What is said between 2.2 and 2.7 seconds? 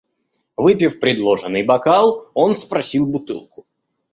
он